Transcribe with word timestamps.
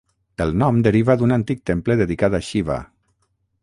El 0.45 0.53
nom 0.61 0.79
deriva 0.87 1.17
d'un 1.21 1.37
antic 1.37 1.63
temple 1.73 2.01
dedicat 2.03 2.39
a 2.41 2.45
Xiva. 2.53 2.83